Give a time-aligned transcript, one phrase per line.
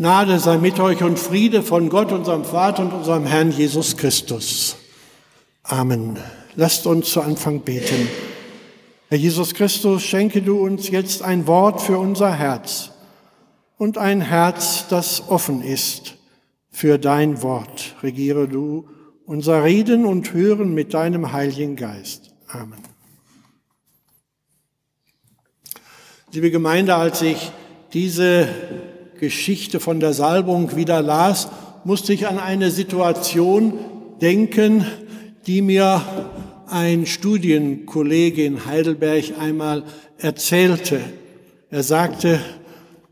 [0.00, 4.76] Gnade sei mit euch und Friede von Gott, unserem Vater und unserem Herrn Jesus Christus.
[5.62, 6.18] Amen.
[6.56, 8.08] Lasst uns zu Anfang beten.
[9.10, 12.92] Herr Jesus Christus, schenke du uns jetzt ein Wort für unser Herz
[13.76, 16.16] und ein Herz, das offen ist
[16.70, 17.94] für dein Wort.
[18.02, 18.88] Regiere du
[19.26, 22.30] unser Reden und Hören mit deinem Heiligen Geist.
[22.48, 22.80] Amen.
[26.32, 27.52] Liebe Gemeinde, als ich
[27.92, 28.48] diese
[29.20, 31.48] Geschichte von der Salbung wieder las,
[31.84, 33.74] musste ich an eine Situation
[34.20, 34.84] denken,
[35.46, 36.02] die mir
[36.66, 39.84] ein Studienkollege in Heidelberg einmal
[40.18, 41.00] erzählte.
[41.70, 42.40] Er sagte,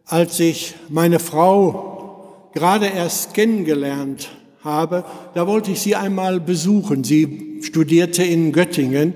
[0.07, 4.31] als ich meine Frau gerade erst kennengelernt
[4.65, 7.05] habe, da wollte ich sie einmal besuchen.
[7.05, 9.13] Sie studierte in Göttingen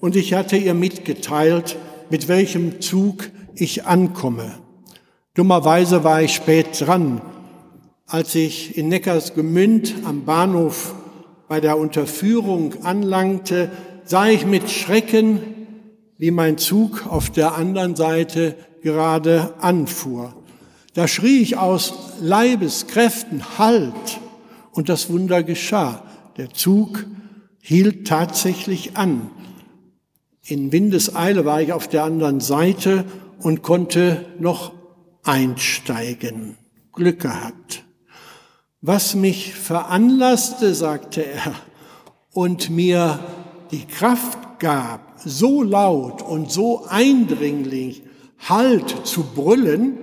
[0.00, 1.76] und ich hatte ihr mitgeteilt,
[2.10, 4.63] mit welchem Zug ich ankomme.
[5.34, 7.20] Dummerweise war ich spät dran.
[8.06, 10.94] Als ich in Neckarsgemünd am Bahnhof
[11.48, 13.72] bei der Unterführung anlangte,
[14.04, 15.40] sah ich mit Schrecken,
[16.18, 20.34] wie mein Zug auf der anderen Seite gerade anfuhr.
[20.92, 24.20] Da schrie ich aus Leibeskräften Halt
[24.70, 26.04] und das Wunder geschah.
[26.36, 27.06] Der Zug
[27.60, 29.30] hielt tatsächlich an.
[30.46, 33.04] In Windeseile war ich auf der anderen Seite
[33.40, 34.72] und konnte noch
[35.24, 36.56] einsteigen.
[36.92, 37.84] Glück gehabt.
[38.80, 41.54] Was mich veranlasste, sagte er,
[42.32, 43.18] und mir
[43.70, 48.02] die Kraft gab, so laut und so eindringlich
[48.46, 49.96] Halt zu brüllen,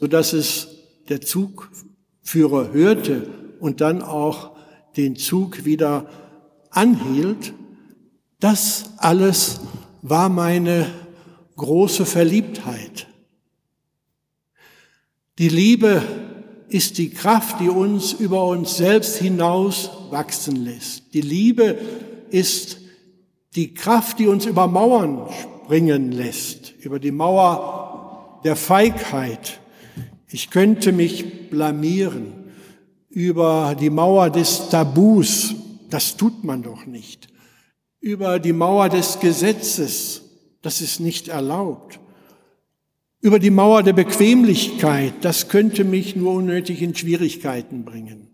[0.00, 0.68] so dass es
[1.08, 3.28] der Zugführer hörte
[3.60, 4.56] und dann auch
[4.96, 6.06] den Zug wieder
[6.70, 7.54] anhielt,
[8.40, 9.60] das alles
[10.02, 10.86] war meine
[11.54, 13.06] große Verliebtheit.
[15.38, 16.02] Die Liebe
[16.68, 21.14] ist die Kraft, die uns über uns selbst hinaus wachsen lässt.
[21.14, 21.78] Die Liebe
[22.30, 22.78] ist
[23.54, 25.28] die Kraft, die uns über Mauern
[25.64, 29.60] springen lässt, über die Mauer der Feigheit.
[30.28, 32.32] Ich könnte mich blamieren
[33.08, 35.54] über die Mauer des Tabus,
[35.90, 37.28] das tut man doch nicht,
[38.00, 40.22] über die Mauer des Gesetzes,
[40.62, 42.00] das ist nicht erlaubt,
[43.22, 48.28] über die Mauer der Bequemlichkeit, das könnte mich nur unnötig in Schwierigkeiten bringen.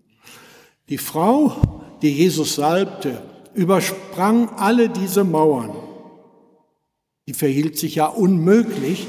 [0.88, 3.22] Die Frau, die Jesus salbte,
[3.54, 5.72] übersprang alle diese Mauern.
[7.26, 9.06] Die verhielt sich ja unmöglich.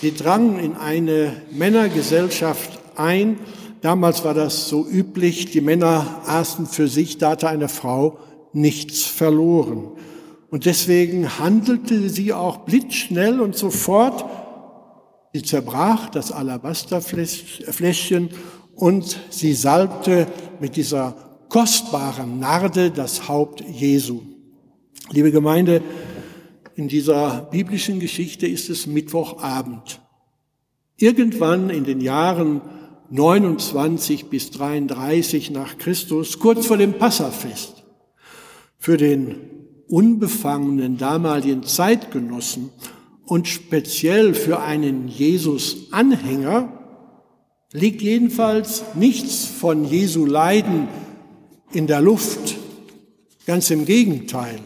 [0.00, 3.38] Sie drang in eine Männergesellschaft ein.
[3.82, 8.18] Damals war das so üblich, die Männer aßen für sich, da hatte eine Frau
[8.54, 9.90] nichts verloren.
[10.50, 14.24] Und deswegen handelte sie auch blitzschnell und sofort
[15.38, 18.30] Sie zerbrach das Alabasterfläschchen
[18.74, 20.26] und sie salbte
[20.58, 21.14] mit dieser
[21.48, 24.22] kostbaren Narde das Haupt Jesu.
[25.12, 25.80] Liebe Gemeinde,
[26.74, 30.00] in dieser biblischen Geschichte ist es Mittwochabend.
[30.96, 32.60] Irgendwann in den Jahren
[33.10, 37.84] 29 bis 33 nach Christus, kurz vor dem Passafest,
[38.76, 39.36] für den
[39.86, 42.70] unbefangenen damaligen Zeitgenossen
[43.28, 46.72] und speziell für einen Jesus-Anhänger
[47.72, 50.88] liegt jedenfalls nichts von Jesu Leiden
[51.72, 52.56] in der Luft.
[53.46, 54.58] Ganz im Gegenteil.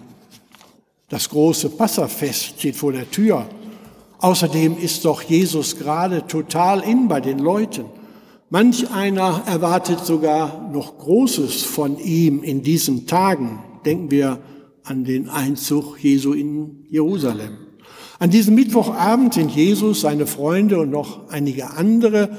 [1.09, 3.49] Das große Passafest steht vor der Tür.
[4.19, 7.87] Außerdem ist doch Jesus gerade total in bei den Leuten.
[8.49, 13.59] Manch einer erwartet sogar noch Großes von ihm in diesen Tagen.
[13.85, 14.39] Denken wir
[14.85, 17.72] an den Einzug Jesu in Jerusalem.
[18.23, 22.31] An diesem Mittwochabend sind Jesus, seine Freunde und noch einige andere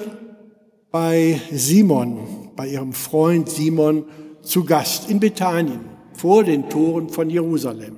[0.92, 4.06] bei Simon, bei ihrem Freund Simon
[4.42, 5.82] zu Gast in Bethanien
[6.14, 7.98] vor den Toren von Jerusalem.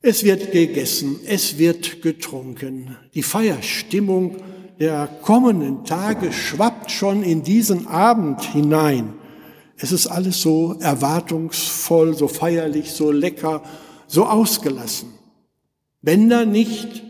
[0.00, 2.96] Es wird gegessen, es wird getrunken.
[3.12, 4.36] Die Feierstimmung
[4.78, 9.14] der kommenden Tage schwappt schon in diesen Abend hinein.
[9.76, 13.64] Es ist alles so erwartungsvoll, so feierlich, so lecker,
[14.06, 15.15] so ausgelassen.
[16.02, 17.02] Wenn da nicht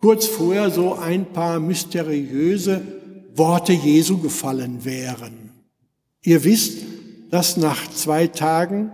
[0.00, 2.82] kurz vorher so ein paar mysteriöse
[3.34, 5.50] Worte Jesu gefallen wären.
[6.22, 6.82] Ihr wisst,
[7.30, 8.92] dass nach zwei Tagen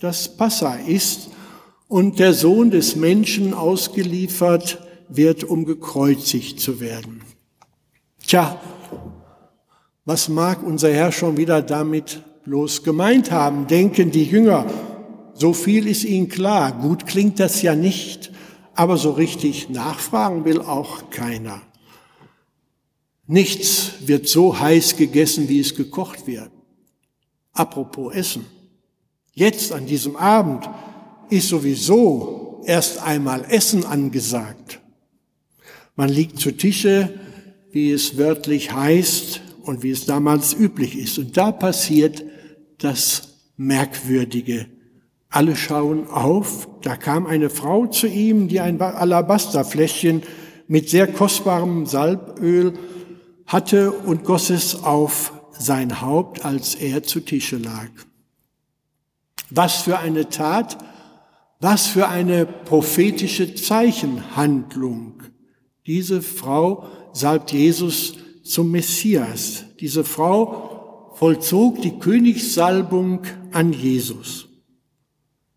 [0.00, 1.30] das Passa ist
[1.88, 4.78] und der Sohn des Menschen ausgeliefert
[5.08, 7.22] wird, um gekreuzigt zu werden.
[8.24, 8.60] Tja,
[10.04, 13.66] was mag unser Herr schon wieder damit bloß gemeint haben?
[13.66, 14.66] Denken die Jünger,
[15.34, 16.72] so viel ist ihnen klar.
[16.72, 18.30] Gut klingt das ja nicht
[18.78, 21.60] aber so richtig nachfragen will auch keiner.
[23.26, 26.52] Nichts wird so heiß gegessen, wie es gekocht wird.
[27.52, 28.46] Apropos Essen.
[29.32, 30.70] Jetzt an diesem Abend
[31.28, 34.78] ist sowieso erst einmal Essen angesagt.
[35.96, 37.18] Man liegt zu Tische,
[37.72, 41.18] wie es wörtlich heißt und wie es damals üblich ist.
[41.18, 42.22] Und da passiert
[42.78, 44.66] das Merkwürdige.
[45.30, 46.68] Alle schauen auf.
[46.82, 50.22] Da kam eine Frau zu ihm, die ein Alabasterfläschchen
[50.66, 52.74] mit sehr kostbarem Salböl
[53.46, 57.88] hatte und goss es auf sein Haupt, als er zu Tische lag.
[59.50, 60.78] Was für eine Tat,
[61.60, 65.22] was für eine prophetische Zeichenhandlung.
[65.86, 68.14] Diese Frau salbt Jesus
[68.44, 69.64] zum Messias.
[69.80, 73.22] Diese Frau vollzog die Königssalbung
[73.52, 74.47] an Jesus.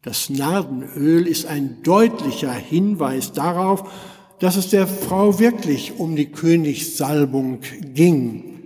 [0.04, 3.90] Das Nardenöl ist ein deutlicher Hinweis darauf,
[4.40, 7.60] dass es der Frau wirklich um die Königssalbung
[7.94, 8.60] ging.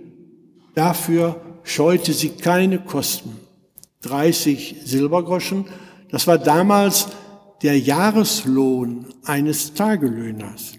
[0.74, 3.36] Dafür scheute sie keine Kosten.
[4.02, 5.66] 30 Silbergroschen,
[6.10, 7.08] das war damals
[7.62, 10.74] der Jahreslohn eines Tagelöhners.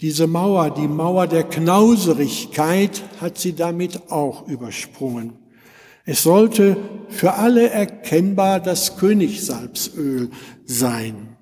[0.00, 5.34] Diese Mauer, die Mauer der Knauserigkeit, hat sie damit auch übersprungen.
[6.08, 6.78] Es sollte
[7.10, 10.30] für alle erkennbar das Königssalbsöl
[10.64, 11.36] sein.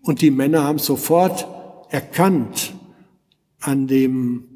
[0.00, 1.46] Und die Männer haben sofort
[1.90, 2.72] erkannt
[3.58, 4.48] an dem,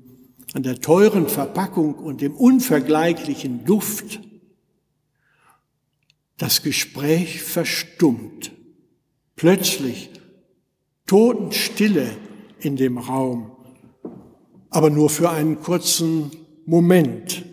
[0.54, 4.20] an der teuren Verpackung und dem unvergleichlichen Duft.
[6.38, 8.52] Das Gespräch verstummt.
[9.36, 10.08] Plötzlich
[11.04, 12.08] Totenstille
[12.58, 13.52] in dem Raum,
[14.70, 16.30] aber nur für einen kurzen
[16.64, 17.44] Moment.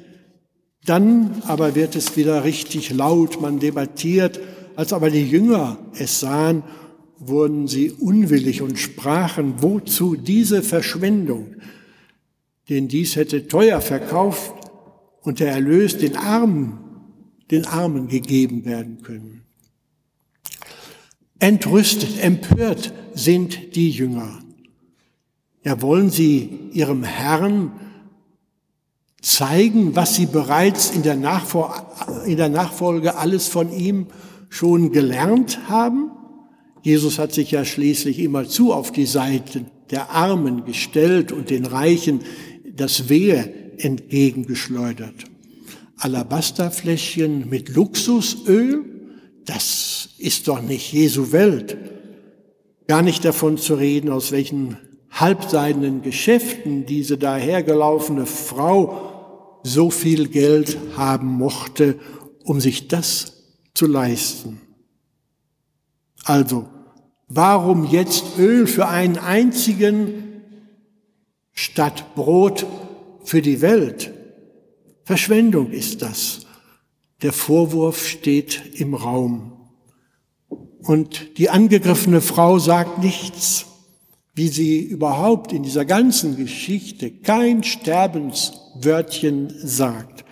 [0.86, 4.40] Dann aber wird es wieder richtig laut, man debattiert,
[4.76, 6.64] als aber die Jünger es sahen
[7.22, 11.56] wurden sie unwillig und sprachen, wozu diese Verschwendung?
[12.68, 14.54] Denn dies hätte teuer verkauft
[15.22, 16.80] und der Erlös den Armen,
[17.52, 19.44] den Armen gegeben werden können.
[21.38, 24.40] Entrüstet, empört sind die Jünger.
[25.64, 27.72] Ja, wollen sie ihrem Herrn
[29.22, 34.08] zeigen, was sie bereits in der, Nachfolge alles von ihm
[34.50, 36.12] schon gelernt haben?
[36.82, 41.66] Jesus hat sich ja schließlich immer zu auf die Seite der Armen gestellt und den
[41.66, 42.22] Reichen
[42.76, 45.26] das Wehe entgegengeschleudert.
[45.98, 48.86] Alabasterfläschchen mit Luxusöl,
[49.46, 51.78] das ist doch nicht Jesu Welt.
[52.88, 54.78] Gar nicht davon zu reden, aus welchen
[55.12, 59.11] halbseidenen Geschäften diese dahergelaufene Frau
[59.64, 62.00] so viel Geld haben mochte,
[62.44, 63.44] um sich das
[63.74, 64.62] zu leisten.
[66.24, 66.68] Also,
[67.28, 70.44] warum jetzt Öl für einen einzigen
[71.52, 72.66] statt Brot
[73.24, 74.14] für die Welt?
[75.04, 76.46] Verschwendung ist das.
[77.22, 79.54] Der Vorwurf steht im Raum.
[80.84, 83.66] Und die angegriffene Frau sagt nichts,
[84.34, 90.26] wie sie überhaupt in dieser ganzen Geschichte kein Sterbenswörtchen sagt.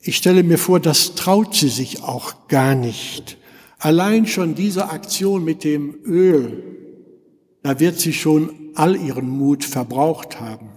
[0.00, 3.38] Ich stelle mir vor, das traut sie sich auch gar nicht.
[3.78, 6.62] Allein schon diese Aktion mit dem Öl,
[7.62, 10.68] da wird sie schon all ihren Mut verbraucht haben.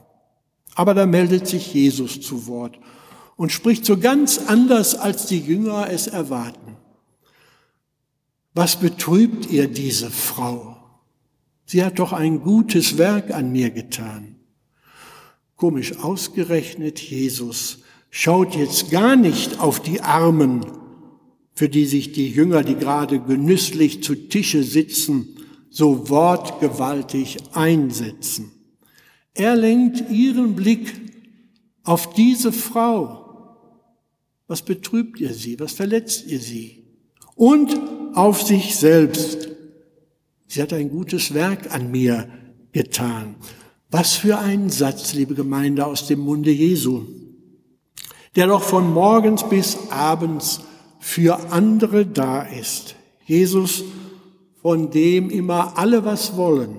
[0.76, 2.80] Aber da meldet sich Jesus zu Wort
[3.36, 6.78] und spricht so ganz anders, als die Jünger es erwarten.
[8.54, 10.77] Was betrübt ihr diese Frau?
[11.68, 14.38] Sie hat doch ein gutes Werk an mir getan.
[15.56, 20.66] Komisch ausgerechnet, Jesus schaut jetzt gar nicht auf die Armen
[21.58, 25.38] für die sich die Jünger, die gerade genüsslich zu Tische sitzen,
[25.72, 28.52] so wortgewaltig einsetzen.
[29.34, 30.94] Er lenkt ihren Blick
[31.84, 33.58] auf diese Frau.
[34.46, 35.60] Was betrübt ihr sie?
[35.60, 36.84] Was verletzt ihr sie?
[37.34, 37.76] Und
[38.14, 39.47] auf sich selbst.
[40.48, 42.30] Sie hat ein gutes Werk an mir
[42.72, 43.36] getan.
[43.92, 47.06] Was für ein Satz, liebe Gemeinde, aus dem Munde Jesu,
[48.36, 50.62] der doch von morgens bis abends
[51.00, 52.96] für andere da ist.
[53.26, 53.84] Jesus,
[54.62, 56.78] von dem immer alle was wollen,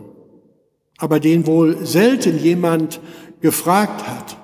[0.97, 3.01] aber den wohl selten jemand
[3.41, 4.37] gefragt hat,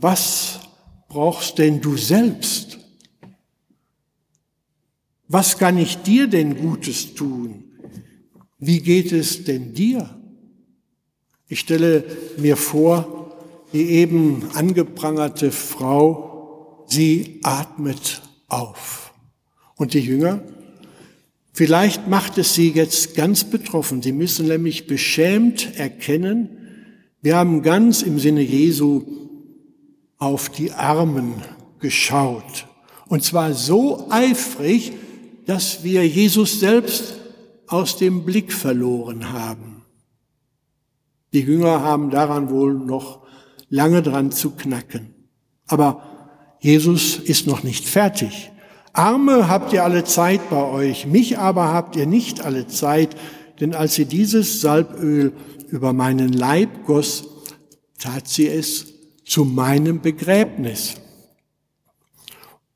[0.00, 0.60] was
[1.08, 2.78] brauchst denn du selbst?
[5.28, 7.69] Was kann ich dir denn Gutes tun?
[8.60, 10.08] Wie geht es denn dir?
[11.48, 12.04] Ich stelle
[12.36, 13.34] mir vor,
[13.72, 19.12] die eben angeprangerte Frau, sie atmet auf.
[19.76, 20.42] Und die Jünger?
[21.52, 24.02] Vielleicht macht es sie jetzt ganz betroffen.
[24.02, 26.56] Sie müssen nämlich beschämt erkennen,
[27.22, 29.02] Wir haben ganz im Sinne Jesu
[30.16, 31.34] auf die Armen
[31.78, 32.66] geschaut.
[33.08, 34.92] Und zwar so eifrig,
[35.44, 37.19] dass wir Jesus selbst
[37.70, 39.82] aus dem Blick verloren haben.
[41.32, 43.22] Die Jünger haben daran wohl noch
[43.68, 45.14] lange dran zu knacken.
[45.68, 46.02] Aber
[46.58, 48.50] Jesus ist noch nicht fertig.
[48.92, 53.16] Arme habt ihr alle Zeit bei euch, mich aber habt ihr nicht alle Zeit,
[53.60, 55.32] denn als sie dieses Salböl
[55.68, 57.28] über meinen Leib goss,
[57.98, 58.86] tat sie es
[59.24, 60.96] zu meinem Begräbnis.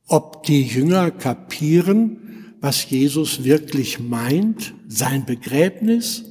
[0.07, 2.24] Ob die Jünger kapieren,
[2.65, 6.25] was Jesus wirklich meint, sein Begräbnis,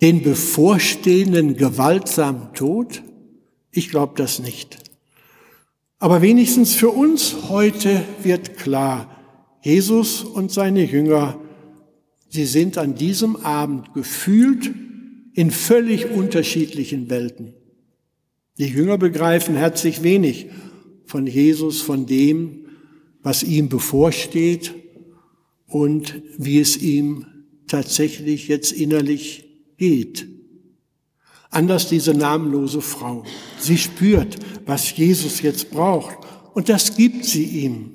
[0.00, 3.02] den bevorstehenden gewaltsamen Tod?
[3.72, 4.78] Ich glaube das nicht.
[5.98, 9.20] Aber wenigstens für uns heute wird klar,
[9.60, 11.36] Jesus und seine Jünger,
[12.28, 14.72] sie sind an diesem Abend gefühlt
[15.34, 17.54] in völlig unterschiedlichen Welten.
[18.56, 20.46] Die Jünger begreifen herzlich wenig
[21.06, 22.66] von Jesus, von dem,
[23.20, 24.76] was ihm bevorsteht
[25.72, 27.24] und wie es ihm
[27.66, 29.48] tatsächlich jetzt innerlich
[29.78, 30.28] geht.
[31.48, 33.24] Anders diese namenlose Frau.
[33.58, 34.36] Sie spürt,
[34.66, 36.18] was Jesus jetzt braucht.
[36.52, 37.92] Und das gibt sie ihm.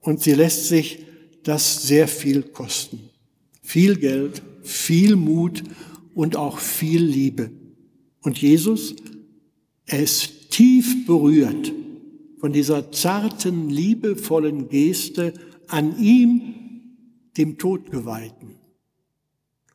[0.00, 1.06] Und sie lässt sich
[1.42, 3.00] das sehr viel kosten.
[3.62, 5.62] Viel Geld, viel Mut
[6.14, 7.50] und auch viel Liebe.
[8.20, 8.94] Und Jesus,
[9.86, 11.72] er ist tief berührt
[12.40, 15.32] von dieser zarten, liebevollen Geste
[15.66, 16.55] an ihm,
[17.36, 18.56] dem Todgeweihten.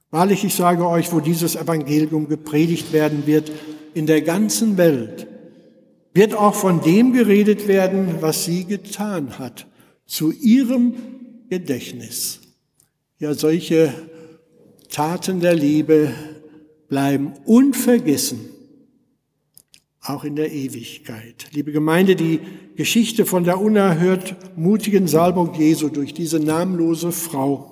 [0.10, 3.52] Wahrlich, ich sage euch, wo dieses Evangelium gepredigt werden wird,
[3.94, 5.28] in der ganzen Welt,
[6.14, 9.68] wird auch von dem geredet werden, was sie getan hat,
[10.06, 10.96] zu ihrem
[11.50, 12.42] Gedächtnis.
[13.20, 13.94] Ja, solche
[14.90, 16.14] Taten der Liebe
[16.90, 18.50] bleiben unvergessen,
[20.02, 21.48] auch in der Ewigkeit.
[21.52, 22.40] Liebe Gemeinde, die
[22.76, 27.72] Geschichte von der unerhört mutigen Salbung Jesu durch diese namenlose Frau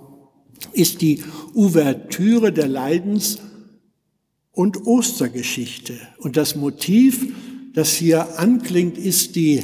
[0.73, 1.23] ist die
[1.55, 3.39] Ouvertüre der Leidens-
[4.51, 5.93] und Ostergeschichte.
[6.19, 7.33] Und das Motiv,
[7.73, 9.63] das hier anklingt, ist die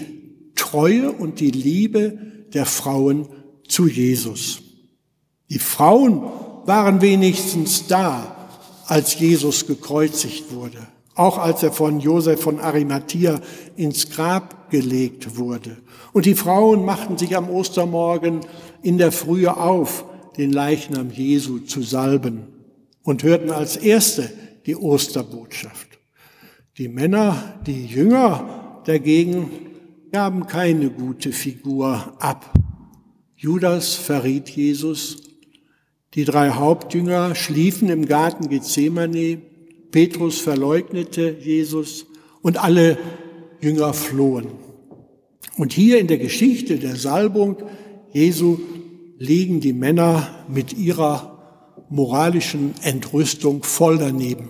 [0.55, 2.17] Treue und die Liebe
[2.53, 3.27] der Frauen
[3.67, 4.61] zu Jesus.
[5.49, 6.23] Die Frauen
[6.65, 8.49] waren wenigstens da,
[8.87, 13.39] als Jesus gekreuzigt wurde, auch als er von Josef von Arimathea
[13.75, 15.77] ins Grab gelegt wurde.
[16.13, 18.41] Und die Frauen machten sich am Ostermorgen
[18.81, 20.05] in der Frühe auf,
[20.37, 22.47] den Leichnam Jesu zu salben
[23.03, 24.29] und hörten als Erste
[24.65, 25.87] die Osterbotschaft.
[26.77, 29.49] Die Männer, die Jünger dagegen
[30.11, 32.51] gaben keine gute Figur ab.
[33.37, 35.23] Judas verriet Jesus,
[36.13, 39.41] die drei Hauptjünger schliefen im Garten Gethsemane,
[39.91, 42.05] Petrus verleugnete Jesus
[42.41, 42.97] und alle
[43.61, 44.47] Jünger flohen.
[45.57, 47.57] Und hier in der Geschichte der Salbung
[48.11, 48.59] Jesu
[49.17, 54.49] liegen die Männer mit ihrer moralischen Entrüstung voll daneben.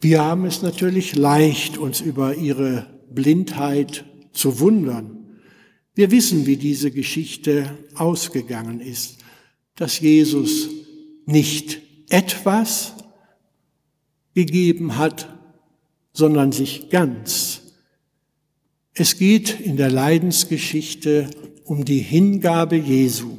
[0.00, 5.40] Wir haben es natürlich leicht, uns über ihre Blindheit zu wundern.
[5.94, 9.18] Wir wissen, wie diese Geschichte ausgegangen ist,
[9.74, 10.68] dass Jesus
[11.26, 12.94] nicht etwas
[14.46, 15.28] gegeben hat,
[16.12, 17.62] sondern sich ganz.
[18.94, 21.28] Es geht in der Leidensgeschichte
[21.64, 23.38] um die Hingabe Jesu.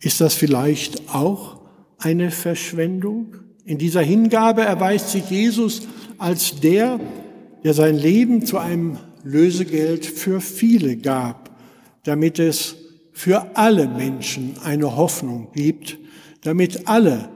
[0.00, 1.60] Ist das vielleicht auch
[1.98, 3.36] eine Verschwendung?
[3.66, 5.82] In dieser Hingabe erweist sich Jesus
[6.16, 6.98] als der,
[7.64, 11.54] der sein Leben zu einem Lösegeld für viele gab,
[12.04, 12.76] damit es
[13.12, 15.98] für alle Menschen eine Hoffnung gibt,
[16.40, 17.28] damit alle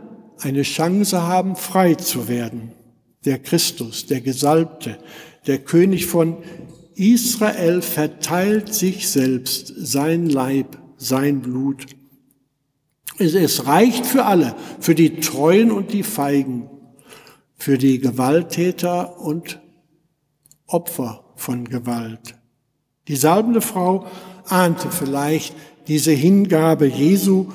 [0.43, 2.73] eine Chance haben, frei zu werden.
[3.25, 4.99] Der Christus, der Gesalbte,
[5.47, 6.39] der König von
[6.95, 11.87] Israel verteilt sich selbst, sein Leib, sein Blut.
[13.19, 16.69] Es reicht für alle, für die Treuen und die Feigen,
[17.57, 19.61] für die Gewalttäter und
[20.67, 22.37] Opfer von Gewalt.
[23.09, 24.07] Die salbende Frau
[24.49, 25.55] ahnte vielleicht
[25.87, 27.49] diese Hingabe Jesu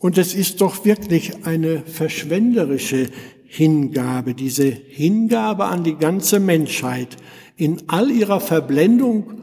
[0.00, 3.10] und es ist doch wirklich eine verschwenderische
[3.44, 7.18] Hingabe, diese Hingabe an die ganze Menschheit,
[7.56, 9.42] in all ihrer Verblendung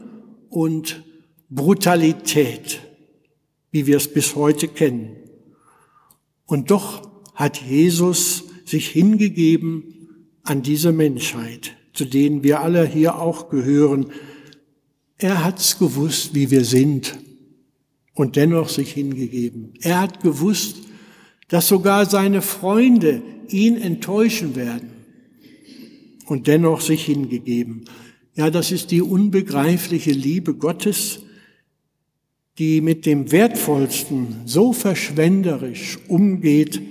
[0.50, 1.04] und
[1.48, 2.80] Brutalität,
[3.70, 5.16] wie wir es bis heute kennen.
[6.44, 9.94] Und doch hat Jesus sich hingegeben
[10.42, 14.06] an diese Menschheit, zu denen wir alle hier auch gehören.
[15.18, 17.16] Er hat's gewusst, wie wir sind
[18.18, 19.74] und dennoch sich hingegeben.
[19.80, 20.78] Er hat gewusst,
[21.46, 24.90] dass sogar seine Freunde ihn enttäuschen werden
[26.26, 27.84] und dennoch sich hingegeben.
[28.34, 31.20] Ja, das ist die unbegreifliche Liebe Gottes,
[32.58, 36.82] die mit dem Wertvollsten so verschwenderisch umgeht,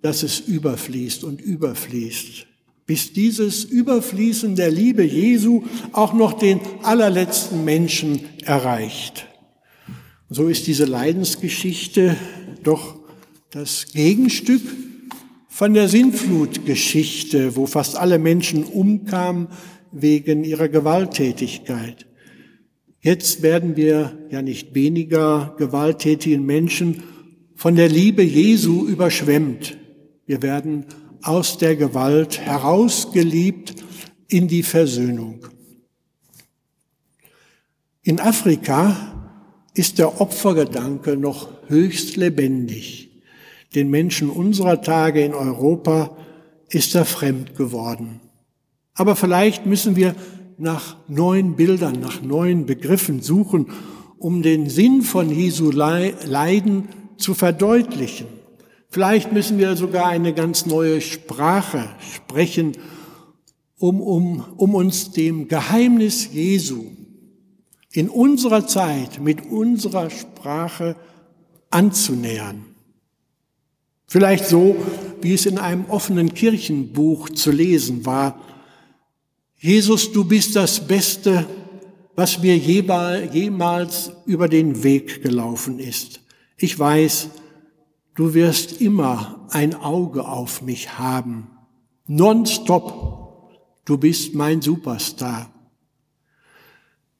[0.00, 2.46] dass es überfließt und überfließt,
[2.86, 9.26] bis dieses Überfließen der Liebe Jesu auch noch den allerletzten Menschen erreicht.
[10.28, 12.16] So ist diese Leidensgeschichte
[12.64, 12.98] doch
[13.50, 14.62] das Gegenstück
[15.48, 19.46] von der Sintflutgeschichte, wo fast alle Menschen umkamen
[19.92, 22.06] wegen ihrer Gewalttätigkeit.
[23.00, 27.04] Jetzt werden wir ja nicht weniger gewalttätigen Menschen
[27.54, 29.78] von der Liebe Jesu überschwemmt.
[30.26, 30.86] Wir werden
[31.22, 33.76] aus der Gewalt herausgeliebt
[34.26, 35.46] in die Versöhnung.
[38.02, 39.16] In Afrika
[39.76, 43.10] ist der Opfergedanke noch höchst lebendig.
[43.74, 46.16] Den Menschen unserer Tage in Europa
[46.70, 48.20] ist er fremd geworden.
[48.94, 50.14] Aber vielleicht müssen wir
[50.56, 53.66] nach neuen Bildern, nach neuen Begriffen suchen,
[54.18, 58.28] um den Sinn von Jesu Leiden zu verdeutlichen.
[58.88, 62.72] Vielleicht müssen wir sogar eine ganz neue Sprache sprechen,
[63.78, 66.86] um, um, um uns dem Geheimnis Jesu
[67.96, 70.96] in unserer Zeit mit unserer Sprache
[71.70, 72.64] anzunähern.
[74.06, 74.76] Vielleicht so,
[75.22, 78.40] wie es in einem offenen Kirchenbuch zu lesen war,
[79.58, 81.46] Jesus, du bist das Beste,
[82.14, 86.20] was mir jemals über den Weg gelaufen ist.
[86.58, 87.30] Ich weiß,
[88.14, 91.48] du wirst immer ein Auge auf mich haben.
[92.06, 93.50] Nonstop.
[93.86, 95.50] Du bist mein Superstar.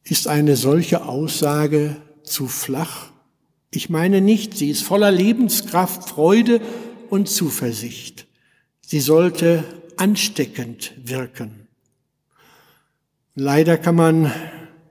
[0.09, 3.11] Ist eine solche Aussage zu flach?
[3.73, 6.61] Ich meine nicht, sie ist voller Lebenskraft, Freude
[7.11, 8.29] und Zuversicht.
[8.83, 9.65] Sie sollte
[9.97, 11.67] ansteckend wirken.
[13.35, 14.33] Leider kann man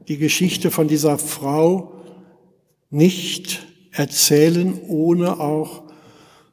[0.09, 1.93] die Geschichte von dieser Frau
[2.89, 5.83] nicht erzählen, ohne auch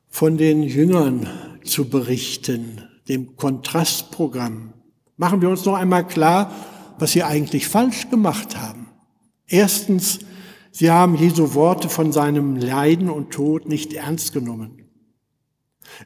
[0.09, 1.29] von den Jüngern
[1.65, 4.73] zu berichten, dem Kontrastprogramm.
[5.17, 6.55] Machen wir uns noch einmal klar,
[7.03, 8.87] was sie eigentlich falsch gemacht haben.
[9.49, 10.21] Erstens,
[10.71, 14.85] sie haben Jesu Worte von seinem Leiden und Tod nicht ernst genommen.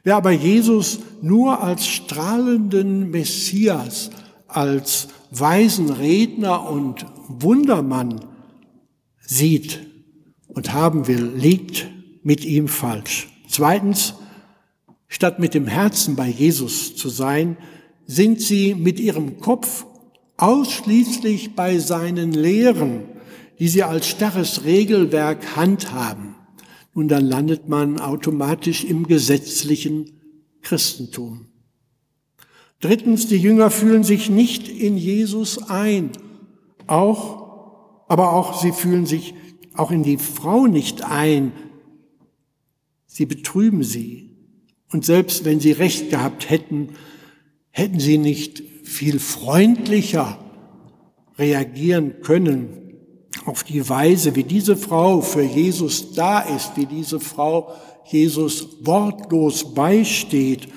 [0.03, 4.09] Wer aber Jesus nur als strahlenden Messias,
[4.47, 8.25] als weisen Redner und Wundermann
[9.19, 9.85] sieht
[10.47, 11.85] und haben will, liegt
[12.23, 13.27] mit ihm falsch.
[13.47, 14.15] Zweitens,
[15.07, 17.55] statt mit dem Herzen bei Jesus zu sein,
[18.07, 19.85] sind sie mit ihrem Kopf
[20.37, 23.03] ausschließlich bei seinen Lehren,
[23.59, 26.35] die sie als starres Regelwerk handhaben.
[26.93, 30.11] Und dann landet man automatisch im gesetzlichen
[30.61, 31.47] Christentum.
[32.79, 36.11] Drittens, die Jünger fühlen sich nicht in Jesus ein,
[36.85, 39.33] auch, aber auch sie fühlen sich
[39.73, 41.51] auch in die Frau nicht ein.
[43.05, 44.31] Sie betrüben sie.
[44.91, 46.89] Und selbst wenn sie recht gehabt hätten,
[47.71, 50.39] hätten sie nicht viel freundlicher
[51.37, 52.69] reagieren können
[53.45, 57.73] auf die Weise, wie diese Frau für Jesus da ist, wie diese Frau
[58.05, 60.67] Jesus wortlos beisteht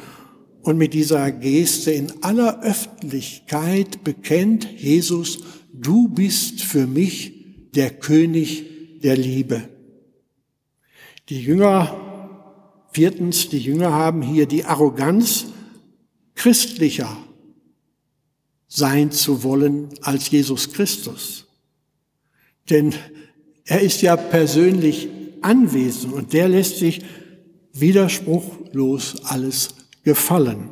[0.62, 5.40] und mit dieser Geste in aller Öffentlichkeit bekennt Jesus,
[5.72, 9.68] du bist für mich der König der Liebe.
[11.28, 11.96] Die Jünger,
[12.92, 15.46] viertens, die Jünger haben hier die Arroganz,
[16.34, 17.16] christlicher
[18.72, 21.44] sein zu wollen als Jesus Christus.
[22.70, 22.94] Denn
[23.64, 25.08] er ist ja persönlich
[25.42, 27.02] anwesend und der lässt sich
[27.72, 30.70] widerspruchlos alles gefallen.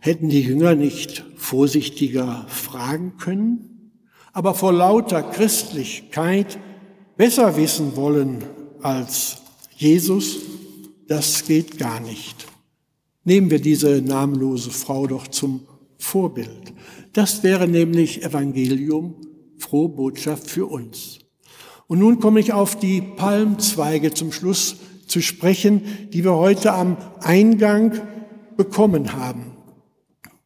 [0.00, 3.92] Hätten die Jünger nicht vorsichtiger fragen können,
[4.32, 6.58] aber vor lauter Christlichkeit
[7.16, 8.44] besser wissen wollen
[8.82, 9.38] als
[9.76, 10.38] Jesus,
[11.06, 12.46] das geht gar nicht.
[13.24, 15.66] Nehmen wir diese namenlose Frau doch zum
[15.98, 16.72] Vorbild.
[17.12, 19.14] Das wäre nämlich Evangelium,
[19.58, 21.20] frohe Botschaft für uns.
[21.86, 25.82] Und nun komme ich auf die Palmzweige zum Schluss zu sprechen,
[26.12, 28.00] die wir heute am Eingang
[28.56, 29.52] bekommen haben.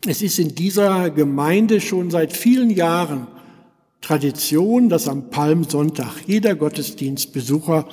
[0.06, 3.26] Es ist in dieser Gemeinde schon seit vielen Jahren
[4.00, 7.86] Tradition, dass am Palmsonntag jeder Gottesdienstbesucher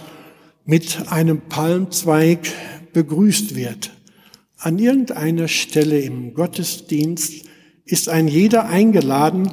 [0.65, 2.48] mit einem Palmzweig
[2.93, 3.91] begrüßt wird.
[4.58, 7.47] An irgendeiner Stelle im Gottesdienst
[7.88, 9.52] ist ein jeder eingeladen,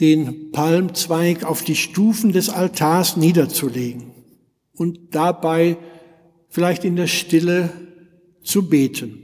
[0.00, 4.12] den Palmzweig auf die Stufen des Altars niederzulegen
[4.74, 5.78] und dabei
[6.48, 7.70] vielleicht in der Stille
[8.42, 9.18] zu beten.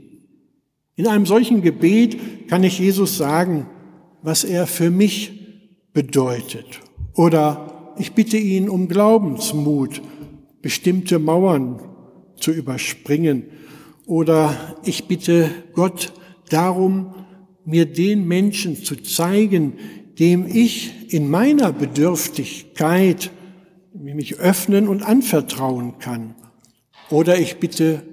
[0.95, 3.67] In einem solchen Gebet kann ich Jesus sagen,
[4.21, 5.31] was er für mich
[5.93, 6.81] bedeutet.
[7.15, 10.01] Oder ich bitte ihn um Glaubensmut,
[10.61, 11.79] bestimmte Mauern
[12.37, 13.45] zu überspringen.
[14.05, 16.13] Oder ich bitte Gott
[16.49, 17.13] darum,
[17.65, 19.73] mir den Menschen zu zeigen,
[20.19, 23.31] dem ich in meiner Bedürftigkeit
[23.93, 26.35] mich öffnen und anvertrauen kann.
[27.09, 28.03] Oder ich bitte,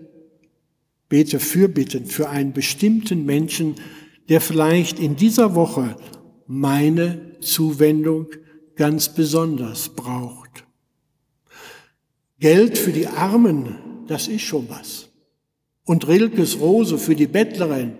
[1.08, 3.76] bete Fürbitten für einen bestimmten Menschen,
[4.28, 5.96] der vielleicht in dieser Woche
[6.46, 8.26] meine Zuwendung
[8.76, 10.64] ganz besonders braucht.
[12.38, 15.10] Geld für die Armen, das ist schon was.
[15.84, 17.92] Und Rilkes Rose für die Bettlerin,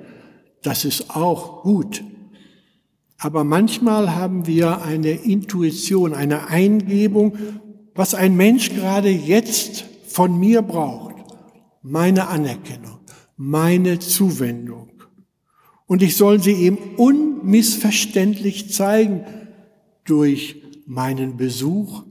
[0.63, 2.05] das ist auch gut.
[3.19, 7.37] Aber manchmal haben wir eine Intuition, eine Eingebung,
[7.95, 11.17] was ein Mensch gerade jetzt von mir braucht.
[11.83, 13.01] Meine Anerkennung,
[13.37, 14.89] meine Zuwendung.
[15.87, 19.25] Und ich soll sie ihm unmissverständlich zeigen
[20.05, 22.05] durch meinen Besuch,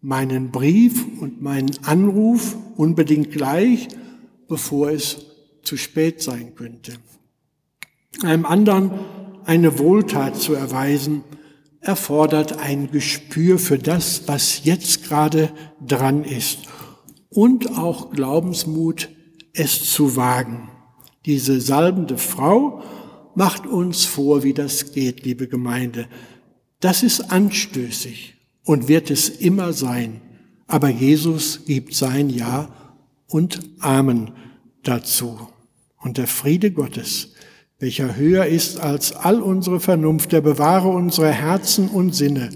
[0.00, 3.88] meinen Brief und meinen Anruf unbedingt gleich,
[4.48, 5.26] bevor es
[5.62, 6.92] zu spät sein könnte.
[8.22, 8.90] Einem anderen
[9.44, 11.24] eine Wohltat zu erweisen,
[11.80, 15.50] erfordert ein Gespür für das, was jetzt gerade
[15.84, 16.60] dran ist
[17.30, 19.08] und auch Glaubensmut,
[19.52, 20.68] es zu wagen.
[21.26, 22.82] Diese salbende Frau
[23.34, 26.06] macht uns vor, wie das geht, liebe Gemeinde.
[26.80, 30.20] Das ist anstößig und wird es immer sein.
[30.66, 32.68] Aber Jesus gibt sein Ja
[33.26, 34.32] und Amen
[34.82, 35.48] dazu.
[35.98, 37.34] Und der Friede Gottes,
[37.80, 42.50] welcher höher ist als all unsere Vernunft, der bewahre unsere Herzen und Sinne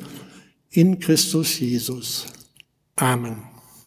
[0.71, 2.27] in Christus Jesus.
[2.97, 3.54] Amen.